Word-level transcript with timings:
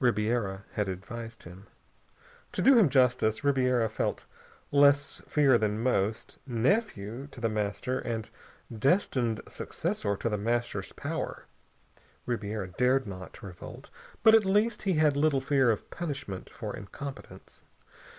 Ribiera 0.00 0.66
had 0.72 0.86
advised 0.86 1.44
him. 1.44 1.66
To 2.52 2.60
do 2.60 2.76
him 2.76 2.90
justice, 2.90 3.42
Ribiera 3.42 3.88
felt 3.88 4.26
less 4.70 5.22
fear 5.26 5.56
than 5.56 5.80
most. 5.82 6.36
Nephew 6.46 7.26
to 7.28 7.40
The 7.40 7.48
Master, 7.48 7.98
and 7.98 8.28
destined 8.70 9.40
successor 9.48 10.14
to 10.14 10.28
The 10.28 10.36
Master's 10.36 10.92
power, 10.92 11.46
Ribiera 12.26 12.68
dared 12.68 13.06
not 13.06 13.42
revolt, 13.42 13.88
but 14.22 14.34
at 14.34 14.44
least 14.44 14.82
he 14.82 14.92
had 14.96 15.16
little 15.16 15.40
fear 15.40 15.70
of 15.70 15.88
punishment 15.90 16.50
for 16.50 16.76
incompetence. 16.76 17.64